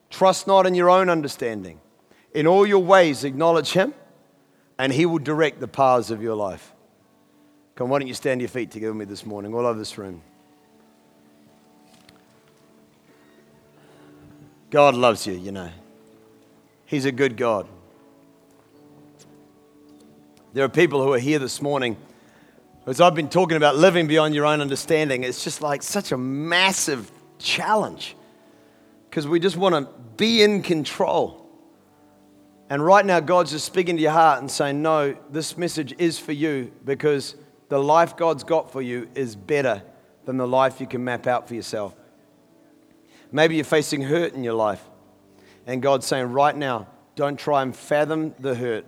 [0.09, 1.81] Trust not in your own understanding.
[2.33, 3.93] In all your ways, acknowledge Him,
[4.79, 6.71] and He will direct the paths of your life.
[7.75, 9.97] Come, why don't you stand your feet together with me this morning, all over this
[9.97, 10.21] room?
[14.69, 15.69] God loves you, you know.
[16.85, 17.67] He's a good God.
[20.53, 21.97] There are people who are here this morning.
[22.85, 26.17] As I've been talking about living beyond your own understanding, it's just like such a
[26.17, 28.15] massive challenge
[29.17, 31.49] because we just want to be in control.
[32.69, 36.19] And right now, God's just speaking to your heart and saying, No, this message is
[36.19, 37.33] for you because
[37.67, 39.81] the life God's got for you is better
[40.25, 41.95] than the life you can map out for yourself.
[43.31, 44.83] Maybe you're facing hurt in your life,
[45.65, 48.85] and God's saying, Right now, don't try and fathom the hurt.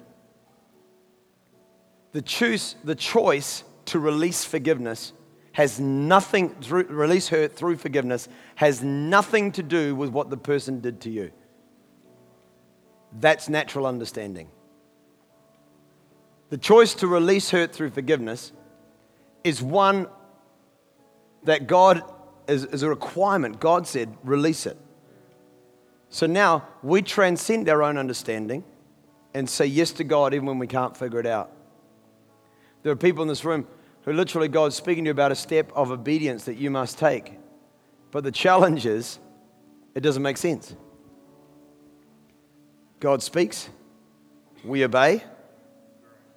[2.11, 5.11] The, choose, the choice to release forgiveness
[5.59, 11.01] has nothing, release hurt through forgiveness, has nothing to do with what the person did
[11.01, 11.31] to you.
[13.19, 14.47] That's natural understanding.
[16.49, 18.53] The choice to release hurt through forgiveness
[19.43, 20.07] is one
[21.43, 22.03] that God
[22.47, 23.59] is, is a requirement.
[23.59, 24.77] God said, release it.
[26.07, 28.63] So now we transcend our own understanding
[29.33, 31.51] and say yes to God even when we can't figure it out.
[32.83, 33.67] There are people in this room
[34.05, 37.33] who literally God's speaking to you about a step of obedience that you must take.
[38.11, 39.19] But the challenge is,
[39.95, 40.75] it doesn't make sense.
[42.99, 43.69] God speaks,
[44.63, 45.23] we obey,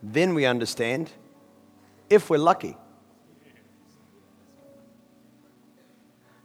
[0.02, 1.10] then we understand,
[2.10, 2.76] if we're lucky.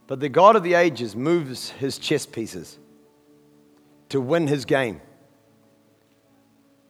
[0.06, 2.78] But the God of the ages moves his chess pieces
[4.08, 5.02] to win his game.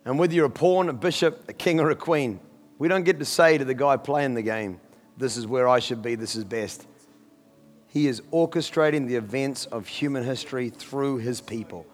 [0.04, 2.40] And whether you're a pawn, a bishop, a king, or a queen,
[2.78, 4.80] we don't get to say to the guy playing the game,
[5.16, 6.86] This is where I should be, this is best.
[7.88, 11.86] He is orchestrating the events of human history through his people.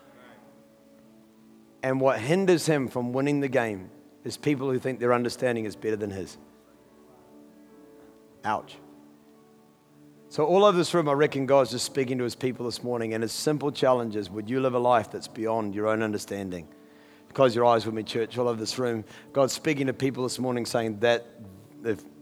[1.83, 3.91] And what hinders him from winning the game
[4.25, 6.37] is people who think their understanding is better than his.
[8.45, 8.77] Ouch.
[10.29, 13.15] So, all over this room, I reckon God's just speaking to his people this morning,
[13.15, 16.67] and his simple challenge is would you live a life that's beyond your own understanding?
[17.35, 19.05] Close your eyes with me, church, all over this room.
[19.33, 21.27] God's speaking to people this morning saying that,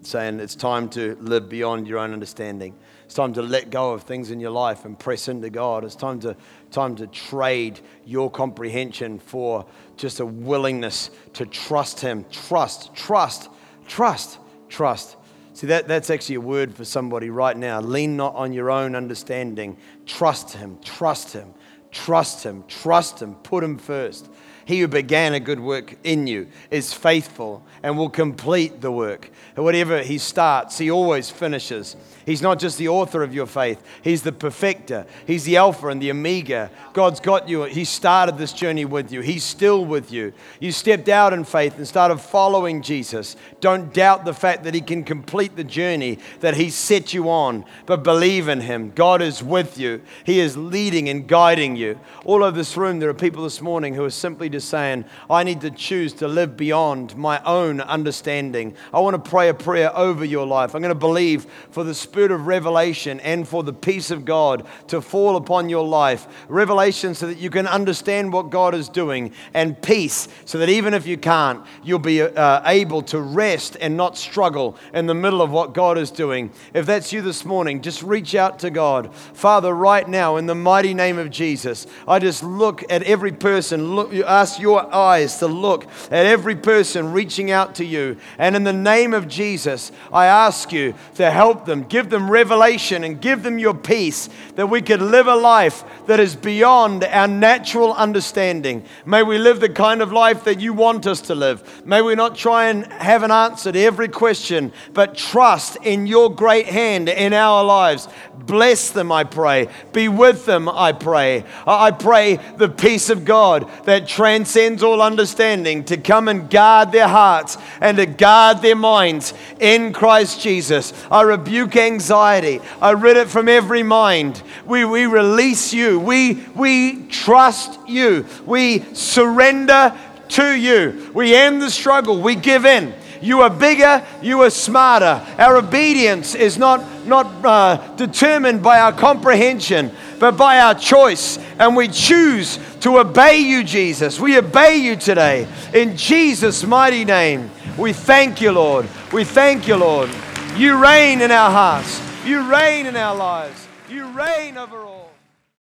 [0.01, 2.75] saying it's time to live beyond your own understanding.
[3.05, 5.85] It's time to let go of things in your life and press into God.
[5.85, 6.35] It's time to,
[6.71, 9.67] time to trade your comprehension for
[9.99, 12.25] just a willingness to trust Him.
[12.31, 13.51] Trust, trust,
[13.87, 14.39] trust,
[14.71, 15.17] trust.
[15.53, 17.83] See, that, that's actually a word for somebody right now.
[17.83, 19.77] Lean not on your own understanding.
[20.07, 21.53] Trust Him, trust Him,
[21.91, 24.31] trust Him, trust Him, put Him first.
[24.65, 29.31] He who began a good work in you is faithful and will complete the work.
[29.55, 31.97] whatever he starts, he always finishes.
[32.25, 35.07] He's not just the author of your faith, He's the perfecter.
[35.27, 36.71] He's the Alpha and the Omega.
[36.93, 37.65] God's got you.
[37.65, 40.33] He started this journey with you, He's still with you.
[40.61, 43.37] You stepped out in faith and started following Jesus.
[43.61, 47.65] Don't doubt the fact that He can complete the journey that He set you on,
[47.87, 48.93] but believe in Him.
[48.95, 51.99] God is with you, He is leading and guiding you.
[52.25, 55.43] All over this room, there are people this morning who are simply just saying, I
[55.43, 58.75] need to choose to live beyond my own understanding.
[58.93, 60.75] I want to pray a prayer over your life.
[60.75, 64.67] I'm going to believe for the spirit of revelation and for the peace of God
[64.89, 66.27] to fall upon your life.
[66.49, 70.95] Revelation so that you can understand what God is doing, and peace so that even
[70.95, 75.41] if you can't, you'll be uh, able to rest and not struggle in the middle
[75.41, 76.51] of what God is doing.
[76.75, 79.15] If that's you this morning, just reach out to God.
[79.15, 83.95] Father, right now, in the mighty name of Jesus, I just look at every person,
[83.95, 88.17] look, ask your eyes to look at every person reaching out to you.
[88.39, 93.05] And in the name of Jesus, I ask you to help them, give them revelation
[93.05, 97.29] and give them your peace that we could live a life that is beyond our
[97.29, 98.85] natural understanding.
[99.07, 101.87] May we live the kind of life that you want us to live.
[101.87, 106.35] May we not try and have an answer to every question, but trust in your
[106.35, 108.09] great hand in our lives.
[108.35, 109.69] Bless them, I pray.
[109.93, 111.45] Be with them, I pray.
[111.65, 117.07] I pray the peace of God that transcends all understanding to come and guard their
[117.07, 120.93] hearts and to guard their minds in Christ Jesus.
[121.09, 122.61] I rebuke anxiety anxiety.
[122.81, 124.43] I rid it from every mind.
[124.67, 126.01] We, we release you.
[126.01, 128.27] We, we trust you.
[128.47, 129.97] We surrender
[130.29, 131.11] to you.
[131.15, 132.21] We end the struggle.
[132.21, 132.95] We give in.
[133.23, 135.25] You are bigger, you are smarter.
[135.39, 141.39] Our obedience is not, not uh, determined by our comprehension, but by our choice.
[141.57, 144.19] And we choose to obey you, Jesus.
[144.19, 145.47] We obey you today.
[145.73, 148.89] In Jesus' mighty name, we thank you, Lord.
[149.13, 150.11] We thank you, Lord.
[150.57, 151.99] You reign in our hearts.
[152.27, 153.67] You reign in our lives.
[153.89, 155.02] You reign over all.